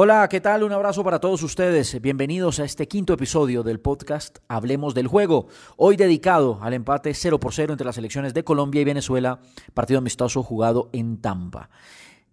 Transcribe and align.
Hola, 0.00 0.28
¿qué 0.28 0.40
tal? 0.40 0.62
Un 0.62 0.70
abrazo 0.70 1.02
para 1.02 1.18
todos 1.18 1.42
ustedes. 1.42 2.00
Bienvenidos 2.00 2.60
a 2.60 2.64
este 2.64 2.86
quinto 2.86 3.14
episodio 3.14 3.64
del 3.64 3.80
podcast 3.80 4.38
Hablemos 4.46 4.94
del 4.94 5.08
Juego. 5.08 5.48
Hoy 5.76 5.96
dedicado 5.96 6.60
al 6.62 6.74
empate 6.74 7.12
0 7.12 7.40
por 7.40 7.52
0 7.52 7.72
entre 7.72 7.84
las 7.84 7.96
selecciones 7.96 8.32
de 8.32 8.44
Colombia 8.44 8.80
y 8.80 8.84
Venezuela, 8.84 9.40
partido 9.74 9.98
amistoso 9.98 10.44
jugado 10.44 10.88
en 10.92 11.20
Tampa. 11.20 11.68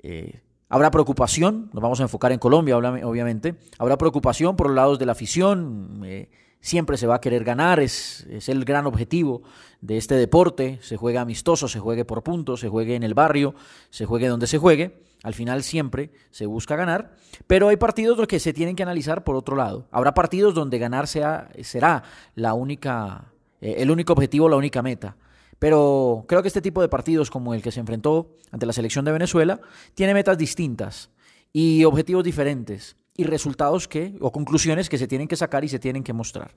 Eh, 0.04 0.42
habrá 0.70 0.92
preocupación, 0.92 1.72
nos 1.74 1.82
vamos 1.82 2.00
a 2.02 2.04
enfocar 2.04 2.32
en 2.32 2.38
Colombia, 2.38 2.78
obviamente. 2.78 3.56
Habrá 3.80 3.98
preocupación 3.98 4.56
por 4.56 4.68
los 4.68 4.76
lados 4.76 5.00
de 5.00 5.08
la 5.08 5.14
afición. 5.14 6.04
Eh, 6.06 6.30
siempre 6.66 6.98
se 6.98 7.06
va 7.06 7.16
a 7.16 7.22
querer 7.22 7.44
ganar, 7.44 7.80
es, 7.80 8.26
es, 8.28 8.50
el 8.50 8.66
gran 8.66 8.88
objetivo 8.88 9.44
de 9.82 9.98
este 9.98 10.16
deporte. 10.16 10.80
Se 10.82 10.98
juega 10.98 11.22
amistoso, 11.22 11.68
se 11.68 11.80
juegue 11.80 12.06
por 12.06 12.24
puntos, 12.24 12.60
se 12.60 12.70
juegue 12.70 12.96
en 12.96 13.04
el 13.04 13.14
barrio, 13.14 13.54
se 13.92 14.06
juegue 14.06 14.28
donde 14.28 14.48
se 14.48 14.58
juegue. 14.58 15.00
Al 15.22 15.36
final 15.36 15.62
siempre 15.62 16.10
se 16.32 16.48
busca 16.48 16.76
ganar, 16.76 17.16
pero 17.46 17.68
hay 17.68 17.78
partidos 17.78 18.28
que 18.28 18.40
se 18.40 18.52
tienen 18.52 18.76
que 18.76 18.82
analizar 18.82 19.24
por 19.24 19.36
otro 19.36 19.56
lado. 19.56 19.88
Habrá 19.92 20.16
partidos 20.16 20.56
donde 20.56 20.80
ganar 20.80 21.08
sea, 21.08 21.50
será 21.62 22.04
la 22.34 22.56
única, 22.56 23.32
eh, 23.62 23.76
el 23.78 23.92
único 23.92 24.14
objetivo, 24.14 24.50
la 24.50 24.56
única 24.56 24.82
meta. 24.82 25.18
Pero 25.60 26.26
creo 26.28 26.42
que 26.42 26.48
este 26.48 26.62
tipo 26.64 26.82
de 26.82 26.90
partidos 26.90 27.30
como 27.30 27.54
el 27.54 27.62
que 27.62 27.72
se 27.72 27.80
enfrentó 27.80 28.32
ante 28.52 28.66
la 28.66 28.74
selección 28.74 29.06
de 29.06 29.12
Venezuela 29.12 29.62
tiene 29.94 30.16
metas 30.16 30.38
distintas 30.38 31.12
y 31.54 31.84
objetivos 31.86 32.24
diferentes 32.24 32.98
y 33.18 33.24
resultados 33.24 33.88
que 33.88 34.16
o 34.20 34.32
conclusiones 34.32 34.90
que 34.90 34.98
se 34.98 35.08
tienen 35.08 35.28
que 35.28 35.36
sacar 35.36 35.64
y 35.64 35.70
se 35.70 35.80
tienen 35.80 36.04
que 36.04 36.14
mostrar. 36.14 36.54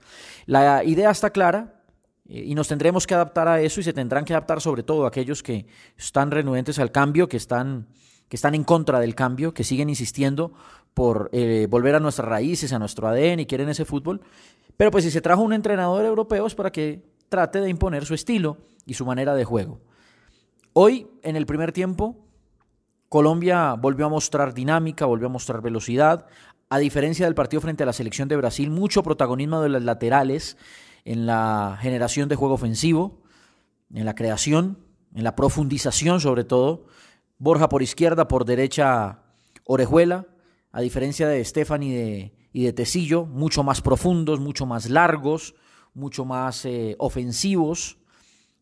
La 0.47 0.85
idea 0.85 1.11
está 1.11 1.31
clara 1.31 1.83
eh, 2.29 2.45
y 2.47 2.55
nos 2.55 2.69
tendremos 2.69 3.07
que 3.07 3.15
adaptar 3.15 3.49
a 3.49 3.61
eso 3.61 3.81
y 3.81 3.85
se 3.85 3.93
tendrán 3.93 4.25
que 4.25 4.33
adaptar 4.33 4.61
sobre 4.61 4.83
todo 4.83 5.07
aquellos 5.07 5.43
que 5.43 5.67
están 5.97 6.31
renuentes 6.31 6.79
al 6.79 6.91
cambio, 6.91 7.29
que 7.29 7.37
están 7.37 7.87
que 8.29 8.37
están 8.37 8.55
en 8.55 8.65
contra 8.65 9.01
del 9.01 9.15
cambio, 9.15 9.55
que 9.55 9.65
siguen 9.65 9.89
insistiendo 9.89 10.53
por 10.93 11.31
eh, 11.33 11.67
volver 11.71 11.95
a 11.95 12.01
nuestras 12.01 12.29
raíces, 12.29 12.73
a 12.73 12.79
nuestro 12.79 13.09
ADN 13.09 13.41
y 13.41 13.47
quieren 13.47 13.71
ese 13.71 13.87
fútbol. 13.87 14.21
Pero 14.77 14.91
pues 14.91 15.05
si 15.05 15.11
se 15.11 15.21
trajo 15.21 15.43
un 15.43 15.55
entrenador 15.55 16.05
europeo 16.05 16.47
es 16.47 16.55
para 16.55 16.71
que 16.71 17.03
trate 17.29 17.61
de 17.61 17.71
imponer 17.71 18.05
su 18.05 18.15
estilo 18.15 18.59
y 18.85 18.95
su 18.95 19.07
manera 19.07 19.35
de 19.35 19.45
juego. 19.45 19.81
Hoy, 20.75 21.09
en 21.23 21.37
el 21.37 21.47
primer 21.47 21.73
tiempo, 21.73 22.28
Colombia 23.09 23.75
volvió 23.75 24.07
a 24.07 24.11
mostrar 24.11 24.53
dinámica, 24.53 25.07
volvió 25.07 25.29
a 25.29 25.31
mostrar 25.31 25.63
velocidad. 25.63 26.27
A 26.69 26.79
diferencia 26.79 27.25
del 27.25 27.35
partido 27.35 27.63
frente 27.63 27.83
a 27.83 27.87
la 27.87 27.93
selección 27.95 28.29
de 28.29 28.37
Brasil, 28.37 28.71
mucho 28.71 29.03
protagonismo 29.03 29.63
de 29.63 29.71
las 29.71 29.83
laterales 29.83 30.59
en 31.05 31.27
la 31.27 31.79
generación 31.81 32.29
de 32.29 32.37
juego 32.37 32.55
ofensivo, 32.55 33.23
en 33.95 34.05
la 34.05 34.15
creación, 34.15 34.79
en 35.15 35.25
la 35.25 35.35
profundización 35.35 36.21
sobre 36.21 36.45
todo. 36.45 36.85
Borja 37.39 37.69
por 37.71 37.83
izquierda, 37.83 38.29
por 38.29 38.45
derecha 38.45 39.23
Orejuela, 39.65 40.27
a 40.73 40.83
diferencia 40.83 41.29
de 41.29 41.41
Estefan 41.41 41.83
y 41.83 41.95
de, 41.95 42.35
y 42.53 42.71
Tecillo, 42.73 43.25
mucho 43.25 43.63
más 43.63 43.81
profundos, 43.81 44.41
mucho 44.41 44.67
más 44.67 44.91
largos, 44.91 45.55
mucho 45.95 46.25
más 46.27 46.65
eh, 46.67 46.97
ofensivos, 46.99 47.97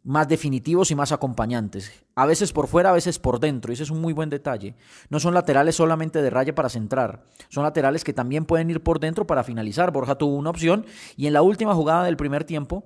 más 0.05 0.29
definitivos 0.29 0.91
y 0.93 0.95
más 0.95 1.11
acompañantes. 1.11 2.06
A 2.19 2.25
veces 2.25 2.53
por 2.53 2.67
fuera, 2.67 2.91
a 2.91 2.95
veces 2.95 3.19
por 3.19 3.41
dentro, 3.41 3.71
y 3.71 3.75
ese 3.75 3.83
es 3.83 3.91
un 3.91 4.01
muy 4.01 4.15
buen 4.15 4.31
detalle. 4.31 4.75
No 5.11 5.21
son 5.21 5.35
laterales 5.35 5.77
solamente 5.77 6.23
de 6.23 6.31
raya 6.31 6.55
para 6.55 6.71
centrar, 6.71 7.25
son 7.51 7.63
laterales 7.63 8.05
que 8.05 8.15
también 8.15 8.47
pueden 8.47 8.71
ir 8.71 8.83
por 8.83 9.01
dentro 9.01 9.27
para 9.27 9.45
finalizar. 9.45 9.93
Borja 9.93 10.15
tuvo 10.15 10.35
una 10.35 10.49
opción 10.49 10.87
y 11.19 11.27
en 11.27 11.35
la 11.35 11.43
última 11.43 11.75
jugada 11.75 12.05
del 12.05 12.17
primer 12.17 12.45
tiempo, 12.45 12.85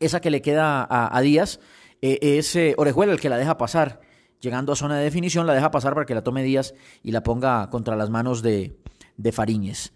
esa 0.00 0.20
que 0.20 0.30
le 0.30 0.42
queda 0.42 0.86
a, 0.88 1.18
Díaz, 1.22 1.60
eh, 2.02 2.18
es 2.20 2.54
eh, 2.56 2.74
Orejuela 2.76 3.14
el 3.14 3.20
que 3.20 3.30
la 3.30 3.38
deja 3.38 3.56
pasar 3.56 4.00
llegando 4.38 4.72
a 4.72 4.76
zona 4.76 4.98
de 4.98 5.04
definición, 5.04 5.46
la 5.46 5.54
deja 5.54 5.70
pasar 5.70 5.94
para 5.94 6.04
que 6.04 6.14
la 6.14 6.22
tome 6.22 6.42
Díaz 6.42 6.74
y 7.02 7.12
la 7.12 7.22
ponga 7.22 7.70
contra 7.70 7.96
las 7.96 8.10
manos 8.10 8.42
de, 8.42 8.78
de 9.16 9.32
Fariñez. 9.32 9.94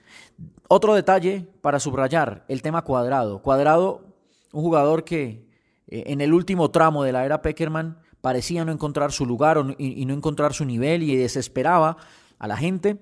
Otro 0.66 0.94
detalle 0.94 1.46
para 1.61 1.78
subrayar, 1.78 2.46
el 2.48 2.62
tema 2.62 2.83
cuadrado. 2.83 3.42
Cuadrado, 3.42 4.06
un 4.52 4.62
jugador 4.62 5.05
que 5.05 5.46
eh, 5.89 6.05
en 6.07 6.20
el 6.20 6.33
último 6.33 6.70
tramo 6.70 7.02
de 7.05 7.12
la 7.12 7.27
era 7.27 7.42
Peckerman 7.42 7.98
parecía 8.20 8.64
no 8.64 8.73
encontrar 8.73 9.13
su 9.13 9.27
lugar 9.27 9.77
y 9.79 10.05
no 10.07 10.14
encontrar 10.14 10.55
su 10.55 10.64
nivel 10.64 11.03
y 11.03 11.17
desesperaba 11.17 11.97
a 12.39 12.48
la 12.48 12.57
gente. 12.57 12.98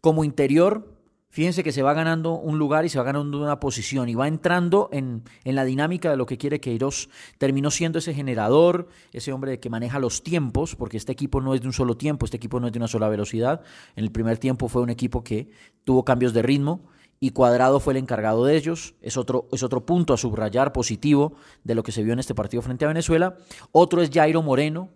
Como 0.00 0.24
interior, 0.24 0.96
Fíjense 1.36 1.62
que 1.62 1.70
se 1.70 1.82
va 1.82 1.92
ganando 1.92 2.32
un 2.32 2.58
lugar 2.58 2.86
y 2.86 2.88
se 2.88 2.96
va 2.96 3.04
ganando 3.04 3.42
una 3.42 3.60
posición 3.60 4.08
y 4.08 4.14
va 4.14 4.26
entrando 4.26 4.88
en, 4.90 5.22
la 5.44 5.66
dinámica 5.66 6.10
de 6.10 6.16
lo 6.16 6.24
que 6.24 6.38
quiere 6.38 6.60
Queiroz. 6.60 7.10
Terminó 7.36 7.70
siendo 7.70 7.98
ese 7.98 8.14
generador, 8.14 8.88
ese 9.12 9.34
hombre 9.34 9.60
que 9.60 9.68
maneja 9.68 9.98
los 9.98 10.22
tiempos, 10.22 10.76
porque 10.76 10.96
este 10.96 11.12
equipo 11.12 11.42
no 11.42 11.52
es 11.52 11.60
de 11.60 11.66
un 11.66 11.74
solo 11.74 11.94
tiempo, 11.98 12.24
este 12.24 12.38
equipo 12.38 12.58
no 12.58 12.68
es 12.68 12.72
de 12.72 12.78
una 12.78 12.88
sola 12.88 13.10
velocidad. 13.10 13.60
En 13.96 14.04
el 14.04 14.12
primer 14.12 14.38
tiempo 14.38 14.68
fue 14.68 14.80
un 14.80 14.88
equipo 14.88 15.22
que 15.22 15.50
tuvo 15.84 16.06
cambios 16.06 16.32
de 16.32 16.40
ritmo 16.40 16.88
y 17.20 17.30
Cuadrado 17.30 17.80
fue 17.80 17.94
el 17.94 17.98
encargado 17.98 18.44
de 18.44 18.56
ellos. 18.56 18.94
Es 19.00 19.16
otro, 19.16 19.48
es 19.52 19.62
otro 19.62 19.86
punto 19.86 20.14
a 20.14 20.16
subrayar 20.16 20.72
positivo 20.72 21.34
de 21.64 21.74
lo 21.74 21.82
que 21.82 21.92
se 21.92 22.02
vio 22.02 22.12
en 22.12 22.18
este 22.18 22.34
partido 22.34 22.62
frente 22.62 22.84
a 22.84 22.88
Venezuela. 22.88 23.36
Otro 23.72 24.02
es 24.02 24.10
Jairo 24.10 24.42
Moreno, 24.42 24.90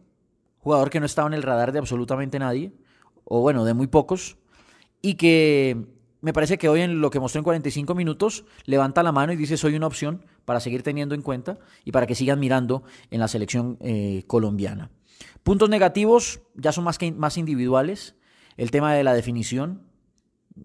jugador 0.58 0.90
que 0.90 1.00
no 1.00 1.06
estaba 1.06 1.28
en 1.28 1.34
el 1.34 1.42
radar 1.42 1.72
de 1.72 1.78
absolutamente 1.78 2.38
nadie, 2.38 2.72
o 3.24 3.40
bueno, 3.40 3.64
de 3.64 3.74
muy 3.74 3.86
pocos, 3.86 4.36
y 5.02 5.14
que 5.14 5.86
me 6.20 6.32
parece 6.32 6.58
que 6.58 6.68
hoy 6.68 6.82
en 6.82 7.00
lo 7.00 7.10
que 7.10 7.20
mostró 7.20 7.38
en 7.38 7.44
45 7.44 7.94
minutos 7.94 8.44
levanta 8.66 9.02
la 9.02 9.12
mano 9.12 9.32
y 9.32 9.36
dice 9.36 9.56
soy 9.56 9.74
una 9.74 9.86
opción 9.86 10.24
para 10.44 10.60
seguir 10.60 10.82
teniendo 10.82 11.14
en 11.14 11.22
cuenta 11.22 11.58
y 11.84 11.92
para 11.92 12.06
que 12.06 12.14
sigan 12.14 12.38
mirando 12.38 12.82
en 13.10 13.20
la 13.20 13.28
selección 13.28 13.78
eh, 13.80 14.24
colombiana. 14.26 14.90
Puntos 15.42 15.70
negativos 15.70 16.40
ya 16.54 16.72
son 16.72 16.84
más, 16.84 16.98
que, 16.98 17.12
más 17.12 17.38
individuales. 17.38 18.16
El 18.56 18.70
tema 18.70 18.92
de 18.92 19.04
la 19.04 19.14
definición, 19.14 19.82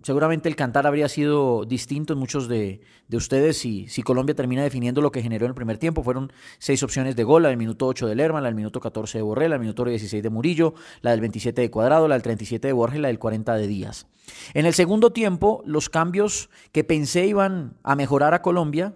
seguramente 0.03 0.49
el 0.49 0.55
cantar 0.55 0.87
habría 0.87 1.07
sido 1.09 1.65
distinto 1.65 2.13
en 2.13 2.19
muchos 2.19 2.47
de, 2.47 2.81
ustedes 3.11 3.57
si, 3.57 3.87
si, 3.87 4.03
Colombia 4.03 4.35
termina 4.35 4.63
definiendo 4.63 5.01
lo 5.01 5.11
que 5.11 5.21
generó 5.21 5.45
en 5.45 5.51
el 5.51 5.55
primer 5.55 5.77
tiempo. 5.77 6.03
Fueron 6.03 6.31
seis 6.59 6.83
opciones 6.83 7.15
de 7.15 7.23
gol, 7.23 7.43
la 7.43 7.49
del 7.49 7.57
minuto 7.57 7.87
8 7.87 8.07
de 8.07 8.15
Lerma, 8.15 8.41
la 8.41 8.47
del 8.47 8.55
minuto 8.55 8.79
14 8.79 9.19
de 9.19 9.21
Borrell, 9.21 9.49
la 9.49 9.55
del 9.55 9.61
minuto 9.61 9.85
16 9.85 10.21
de 10.21 10.29
Murillo, 10.29 10.73
la 11.01 11.11
del 11.11 11.21
27 11.21 11.61
de 11.61 11.71
Cuadrado, 11.71 12.07
la 12.07 12.15
del 12.15 12.23
37 12.23 12.67
de 12.67 12.73
Borges 12.73 12.99
la 12.99 13.07
del 13.07 13.19
40 13.19 13.55
de 13.55 13.67
Díaz. 13.67 14.07
En 14.53 14.65
el 14.65 14.73
segundo 14.73 15.11
tiempo, 15.11 15.61
los 15.65 15.89
cambios 15.89 16.49
que 16.71 16.83
pensé 16.83 17.27
iban 17.27 17.77
a 17.83 17.95
mejorar 17.95 18.33
a 18.33 18.41
Colombia, 18.41 18.93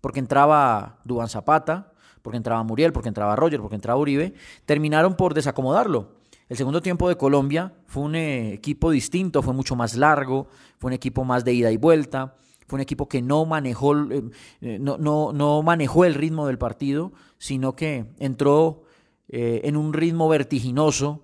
porque 0.00 0.18
entraba 0.18 0.98
Dubán 1.04 1.28
Zapata, 1.28 1.92
porque 2.22 2.36
entraba 2.36 2.62
Muriel, 2.62 2.92
porque 2.92 3.08
entraba 3.08 3.36
Roger, 3.36 3.60
porque 3.60 3.76
entraba 3.76 4.00
Uribe, 4.00 4.34
terminaron 4.64 5.16
por 5.16 5.34
desacomodarlo. 5.34 6.21
El 6.52 6.58
segundo 6.58 6.82
tiempo 6.82 7.08
de 7.08 7.16
Colombia 7.16 7.72
fue 7.86 8.02
un 8.02 8.14
eh, 8.14 8.52
equipo 8.52 8.90
distinto, 8.90 9.40
fue 9.40 9.54
mucho 9.54 9.74
más 9.74 9.96
largo, 9.96 10.48
fue 10.76 10.88
un 10.88 10.92
equipo 10.92 11.24
más 11.24 11.46
de 11.46 11.54
ida 11.54 11.72
y 11.72 11.78
vuelta, 11.78 12.36
fue 12.66 12.76
un 12.76 12.82
equipo 12.82 13.08
que 13.08 13.22
no 13.22 13.46
manejó, 13.46 13.96
eh, 13.96 14.22
eh, 14.60 14.78
no, 14.78 14.98
no, 14.98 15.62
manejó 15.62 16.04
el 16.04 16.12
ritmo 16.12 16.46
del 16.46 16.58
partido, 16.58 17.12
sino 17.38 17.74
que 17.74 18.04
entró 18.18 18.82
en 19.28 19.78
un 19.78 19.94
ritmo 19.94 20.28
vertiginoso 20.28 21.22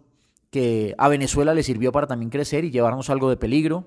que 0.49 0.95
a 0.97 1.09
Venezuela 1.09 1.53
le 1.53 1.63
sirvió 1.63 1.93
para 1.93 2.07
también 2.07 2.31
crecer 2.31 2.65
y 2.65 2.71
llevarnos 2.71 3.11
algo 3.11 3.29
de 3.29 3.37
peligro, 3.37 3.85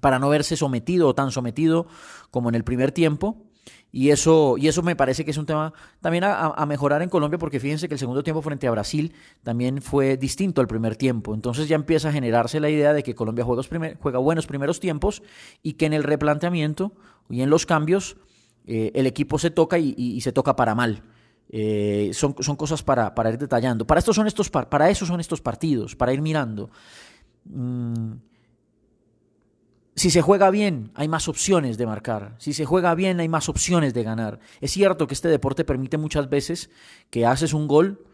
para 0.00 0.18
no 0.18 0.28
verse 0.28 0.56
sometido 0.56 1.06
o 1.06 1.14
tan 1.14 1.30
sometido 1.30 1.86
como 2.32 2.48
en 2.48 2.56
el 2.56 2.64
primer 2.64 2.90
tiempo. 2.90 3.47
Y 3.90 4.10
eso, 4.10 4.56
y 4.58 4.68
eso 4.68 4.82
me 4.82 4.96
parece 4.96 5.24
que 5.24 5.30
es 5.30 5.38
un 5.38 5.46
tema 5.46 5.72
también 6.00 6.24
a, 6.24 6.66
mejorar 6.66 7.00
en 7.00 7.08
Colombia, 7.08 7.38
porque 7.38 7.58
fíjense 7.58 7.88
que 7.88 7.94
el 7.94 7.98
segundo 7.98 8.22
tiempo 8.22 8.42
frente 8.42 8.66
a 8.66 8.70
Brasil 8.70 9.14
también 9.42 9.80
fue 9.80 10.18
distinto 10.18 10.60
al 10.60 10.66
primer 10.66 10.96
tiempo. 10.96 11.34
Entonces 11.34 11.68
ya 11.68 11.76
empieza 11.76 12.10
a 12.10 12.12
generarse 12.12 12.60
la 12.60 12.68
idea 12.68 12.92
de 12.92 13.02
que 13.02 13.14
Colombia 13.14 13.44
juega, 13.44 14.18
buenos 14.18 14.46
primeros 14.46 14.80
tiempos 14.80 15.22
y 15.62 15.74
que 15.74 15.86
en 15.86 15.94
el 15.94 16.04
replanteamiento 16.04 16.92
y 17.30 17.40
en 17.40 17.48
los 17.48 17.64
cambios 17.64 18.18
eh, 18.66 18.92
el 18.94 19.06
equipo 19.06 19.38
se 19.38 19.50
toca 19.50 19.78
y, 19.78 20.20
se 20.20 20.32
toca 20.32 20.54
para 20.54 20.74
mal. 20.74 21.02
Eh, 21.50 22.10
son, 22.12 22.34
son, 22.40 22.56
cosas 22.56 22.82
para, 22.82 23.14
para, 23.14 23.30
ir 23.30 23.38
detallando. 23.38 23.86
Para, 23.86 24.00
estos 24.00 24.14
son 24.14 24.26
estos, 24.26 24.50
para 24.50 24.90
eso 24.90 25.06
son 25.06 25.18
estos 25.18 25.40
partidos, 25.40 25.96
para 25.96 26.12
ir 26.12 26.20
mirando. 26.20 26.68
Mm, 27.46 28.12
si 29.98 30.10
se 30.10 30.22
juega 30.22 30.50
bien, 30.50 30.90
hay 30.94 31.08
más 31.08 31.28
opciones 31.28 31.76
de 31.76 31.86
marcar. 31.86 32.36
Si 32.38 32.52
se 32.52 32.64
juega 32.64 32.94
bien, 32.94 33.20
hay 33.20 33.28
más 33.28 33.48
opciones 33.48 33.94
de 33.94 34.02
ganar. 34.04 34.38
Es 34.60 34.70
cierto 34.70 35.06
que 35.06 35.14
este 35.14 35.28
deporte 35.28 35.64
permite 35.64 35.98
muchas 35.98 36.30
veces 36.30 36.70
que 37.10 37.26
haces 37.26 37.52
un 37.52 37.66
gol 37.66 38.04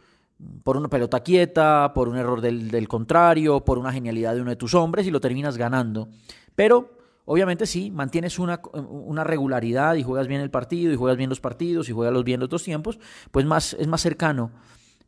por 0.63 0.77
una 0.77 0.89
pelota 0.89 1.21
quieta, 1.21 1.93
por 1.95 2.09
un 2.09 2.17
error 2.17 2.41
del, 2.41 2.89
contrario, 2.89 3.65
por 3.65 3.79
una 3.79 3.93
genialidad 3.93 4.35
de 4.35 4.41
uno 4.41 4.51
de 4.51 4.57
tus 4.57 4.75
hombres 4.75 5.07
y 5.07 5.11
lo 5.11 5.21
terminas 5.21 5.57
ganando. 5.57 6.09
Pero 6.55 6.97
obviamente 7.25 7.67
sí, 7.67 7.91
mantienes 7.91 8.39
una, 8.39 8.61
una, 8.73 9.25
regularidad 9.25 9.95
y 9.95 10.03
juegas 10.03 10.27
bien 10.27 10.41
el 10.41 10.51
partido 10.51 10.93
y 10.93 10.97
juegas 10.97 11.17
bien 11.17 11.31
los 11.31 11.41
partidos 11.41 11.89
y 11.89 11.93
juegas 11.93 12.25
bien 12.25 12.41
los 12.41 12.49
dos 12.49 12.65
tiempos, 12.65 12.99
pues 13.31 13.47
más, 13.47 13.75
es 13.75 13.87
más 13.87 14.01
cercano 14.01 14.51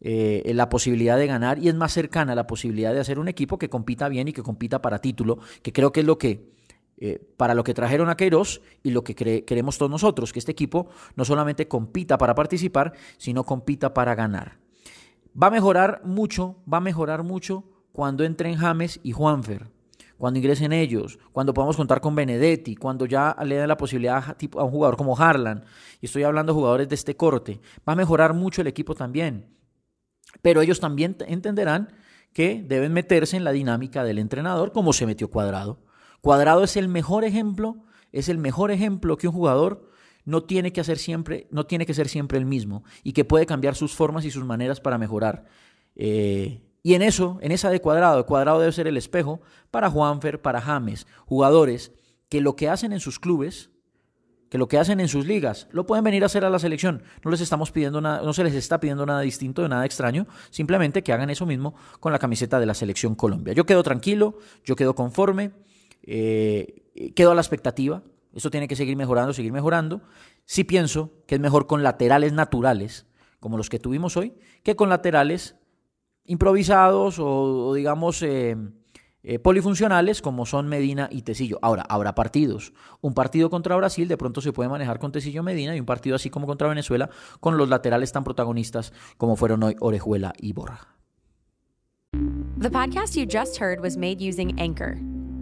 eh, 0.00 0.52
la 0.54 0.68
posibilidad 0.68 1.16
de 1.16 1.26
ganar 1.26 1.58
y 1.58 1.68
es 1.68 1.74
más 1.74 1.92
cercana 1.92 2.34
la 2.34 2.46
posibilidad 2.46 2.92
de 2.92 3.00
hacer 3.00 3.18
un 3.18 3.28
equipo 3.28 3.58
que 3.58 3.70
compita 3.70 4.08
bien 4.08 4.28
y 4.28 4.32
que 4.32 4.42
compita 4.42 4.82
para 4.82 5.00
título, 5.00 5.38
que 5.62 5.72
creo 5.72 5.92
que 5.92 6.00
es 6.00 6.06
lo 6.06 6.18
que 6.18 6.55
eh, 6.98 7.20
para 7.36 7.54
lo 7.54 7.62
que 7.62 7.74
trajeron 7.74 8.08
a 8.08 8.16
Queiroz 8.16 8.62
y 8.82 8.90
lo 8.90 9.04
que 9.04 9.14
queremos 9.14 9.76
todos 9.76 9.90
nosotros, 9.90 10.32
que 10.32 10.38
este 10.38 10.52
equipo 10.52 10.88
no 11.14 11.26
solamente 11.26 11.68
compita 11.68 12.16
para 12.16 12.34
participar, 12.34 12.94
sino 13.18 13.44
compita 13.44 13.92
para 13.92 14.14
ganar. 14.14 14.58
Va 15.40 15.48
a 15.48 15.50
mejorar 15.50 16.00
mucho, 16.04 16.56
va 16.72 16.78
a 16.78 16.80
mejorar 16.80 17.22
mucho 17.22 17.64
cuando 17.92 18.24
entren 18.24 18.56
James 18.56 19.00
y 19.02 19.12
Juanfer. 19.12 19.70
cuando 20.16 20.38
ingresen 20.38 20.72
ellos, 20.72 21.18
cuando 21.32 21.52
podamos 21.52 21.76
contar 21.76 22.00
con 22.00 22.14
Benedetti, 22.14 22.74
cuando 22.74 23.04
ya 23.04 23.36
le 23.44 23.56
den 23.56 23.68
la 23.68 23.76
posibilidad 23.76 24.24
a 24.24 24.64
un 24.64 24.70
jugador 24.70 24.96
como 24.96 25.14
Harlan, 25.18 25.64
y 26.00 26.06
estoy 26.06 26.22
hablando 26.22 26.52
de 26.52 26.56
jugadores 26.56 26.88
de 26.88 26.94
este 26.94 27.16
corte, 27.16 27.60
va 27.86 27.92
a 27.92 27.96
mejorar 27.96 28.32
mucho 28.32 28.62
el 28.62 28.66
equipo 28.66 28.94
también. 28.94 29.54
Pero 30.40 30.62
ellos 30.62 30.80
también 30.80 31.16
entenderán 31.26 31.92
que 32.32 32.64
deben 32.66 32.94
meterse 32.94 33.36
en 33.36 33.44
la 33.44 33.52
dinámica 33.52 34.04
del 34.04 34.18
entrenador 34.18 34.72
como 34.72 34.94
se 34.94 35.04
metió 35.04 35.30
Cuadrado. 35.30 35.85
Cuadrado 36.26 36.64
es 36.64 36.76
el 36.76 36.88
mejor 36.88 37.22
ejemplo, 37.22 37.76
es 38.10 38.28
el 38.28 38.38
mejor 38.38 38.72
ejemplo 38.72 39.16
que 39.16 39.28
un 39.28 39.32
jugador 39.32 39.88
no 40.24 40.42
tiene 40.42 40.72
que 40.72 40.80
hacer 40.80 40.98
siempre, 40.98 41.46
no 41.52 41.66
tiene 41.66 41.86
que 41.86 41.94
ser 41.94 42.08
siempre 42.08 42.36
el 42.36 42.46
mismo 42.46 42.82
y 43.04 43.12
que 43.12 43.24
puede 43.24 43.46
cambiar 43.46 43.76
sus 43.76 43.94
formas 43.94 44.24
y 44.24 44.32
sus 44.32 44.44
maneras 44.44 44.80
para 44.80 44.98
mejorar. 44.98 45.44
Eh, 45.94 46.62
y 46.82 46.94
en 46.94 47.02
eso, 47.02 47.38
en 47.42 47.52
esa 47.52 47.70
de 47.70 47.80
cuadrado, 47.80 48.26
cuadrado 48.26 48.58
debe 48.58 48.72
ser 48.72 48.88
el 48.88 48.96
espejo 48.96 49.40
para 49.70 49.88
Juanfer, 49.88 50.42
para 50.42 50.60
James, 50.60 51.06
jugadores 51.26 51.92
que 52.28 52.40
lo 52.40 52.56
que 52.56 52.68
hacen 52.68 52.92
en 52.92 52.98
sus 52.98 53.20
clubes, 53.20 53.70
que 54.50 54.58
lo 54.58 54.66
que 54.66 54.78
hacen 54.78 54.98
en 54.98 55.06
sus 55.06 55.26
ligas, 55.26 55.68
lo 55.70 55.86
pueden 55.86 56.02
venir 56.02 56.24
a 56.24 56.26
hacer 56.26 56.44
a 56.44 56.50
la 56.50 56.58
selección. 56.58 57.04
No 57.22 57.30
les 57.30 57.40
estamos 57.40 57.70
pidiendo 57.70 58.00
nada, 58.00 58.22
no 58.22 58.32
se 58.32 58.42
les 58.42 58.54
está 58.54 58.80
pidiendo 58.80 59.06
nada 59.06 59.20
distinto, 59.20 59.68
nada 59.68 59.86
extraño, 59.86 60.26
simplemente 60.50 61.04
que 61.04 61.12
hagan 61.12 61.30
eso 61.30 61.46
mismo 61.46 61.76
con 62.00 62.10
la 62.10 62.18
camiseta 62.18 62.58
de 62.58 62.66
la 62.66 62.74
selección 62.74 63.14
Colombia. 63.14 63.54
Yo 63.54 63.64
quedo 63.64 63.84
tranquilo, 63.84 64.38
yo 64.64 64.74
quedo 64.74 64.96
conforme, 64.96 65.52
eh, 66.06 66.84
a 67.18 67.34
la 67.34 67.40
expectativa. 67.40 68.02
Eso 68.34 68.50
tiene 68.50 68.68
que 68.68 68.76
seguir 68.76 68.96
mejorando, 68.96 69.32
seguir 69.32 69.52
mejorando. 69.52 70.02
Sí 70.44 70.64
pienso 70.64 71.12
que 71.26 71.36
es 71.36 71.40
mejor 71.40 71.66
con 71.66 71.82
laterales 71.82 72.32
naturales, 72.32 73.06
como 73.40 73.56
los 73.56 73.68
que 73.68 73.78
tuvimos 73.78 74.16
hoy, 74.16 74.34
que 74.62 74.76
con 74.76 74.88
laterales 74.88 75.56
improvisados 76.24 77.18
o, 77.18 77.72
digamos 77.74 78.20
eh, 78.22 78.56
eh, 79.22 79.38
polifuncionales 79.38 80.22
como 80.22 80.46
son 80.46 80.68
Medina 80.68 81.08
y 81.10 81.22
Tecillo. 81.22 81.58
Ahora, 81.62 81.84
habrá 81.88 82.14
partidos. 82.14 82.72
Un 83.00 83.14
partido 83.14 83.50
contra 83.50 83.74
Brasil 83.76 84.06
de 84.06 84.16
pronto 84.16 84.40
se 84.40 84.52
puede 84.52 84.68
manejar 84.68 84.98
con 84.98 85.12
Tecillo 85.12 85.42
Medina 85.42 85.74
y 85.74 85.80
un 85.80 85.86
partido 85.86 86.16
así 86.16 86.30
como 86.30 86.46
contra 86.46 86.68
Venezuela 86.68 87.10
con 87.40 87.56
los 87.56 87.68
laterales 87.68 88.12
tan 88.12 88.22
protagonistas 88.22 88.92
como 89.16 89.36
fueron 89.36 89.62
hoy 89.62 89.76
Orejuela 89.80 90.32
y 90.38 90.52
Borja. 90.52 90.96
The 92.58 92.70
podcast 92.70 93.16
you 93.16 93.26
just 93.26 93.60
heard 93.60 93.80
was 93.80 93.96
made 93.96 94.20
using 94.20 94.58
Anchor. 94.60 94.96